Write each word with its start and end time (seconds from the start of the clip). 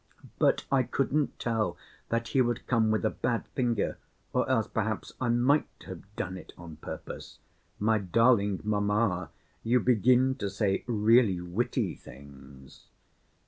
"But 0.39 0.65
I 0.71 0.81
couldn't 0.81 1.37
tell 1.39 1.77
that 2.09 2.29
he 2.29 2.41
would 2.41 2.65
come 2.65 2.89
with 2.89 3.05
a 3.05 3.11
bad 3.11 3.45
finger, 3.49 3.99
or 4.33 4.49
else 4.49 4.65
perhaps 4.67 5.13
I 5.21 5.29
might 5.29 5.67
have 5.85 6.15
done 6.15 6.37
it 6.37 6.53
on 6.57 6.77
purpose. 6.77 7.37
My 7.77 7.99
darling 7.99 8.61
mamma, 8.63 9.29
you 9.61 9.79
begin 9.79 10.33
to 10.39 10.49
say 10.49 10.83
really 10.87 11.39
witty 11.39 11.93
things." 11.93 12.87